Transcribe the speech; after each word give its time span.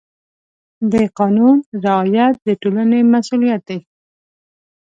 د 0.91 0.93
قانون 1.19 1.57
رعایت 1.85 2.35
د 2.45 2.47
ټولنې 2.61 2.99
مسؤلیت 3.13 3.61
دی. 3.69 3.79